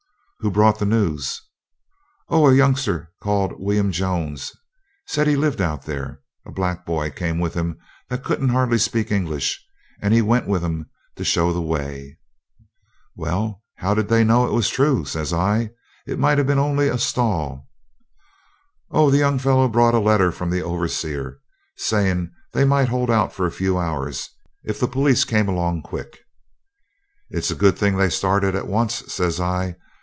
[0.43, 1.39] 'Who brought the news?'
[2.27, 2.47] 'Oh!
[2.49, 4.51] a youngster called William Jones
[5.05, 6.21] said he lived out there.
[6.47, 7.77] A black boy came with him
[8.09, 9.63] that couldn't hardly speak English;
[10.03, 12.17] he went with 'em to show the way.'
[13.15, 15.69] 'Well, but how did they know it was true?' says I.
[16.07, 17.69] 'It might have been only a stall.'
[18.89, 21.37] 'Oh, the young fellow brought a letter from the overseer,
[21.77, 24.31] saying they might hold out for a few hours,
[24.63, 26.21] if the police came along quick.'
[27.29, 29.75] 'It's a good thing they started at once,' says I.